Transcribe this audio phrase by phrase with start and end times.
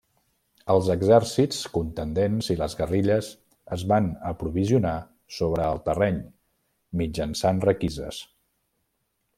[0.75, 3.29] Els exèrcits contendents i les guerrilles
[3.77, 4.97] es van aprovisionar
[5.37, 6.19] sobre el terreny
[7.03, 8.27] mitjançant requises.